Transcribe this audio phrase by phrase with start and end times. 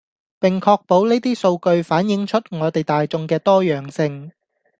[0.39, 4.31] 並確保呢啲數據反映出我地大衆既多樣性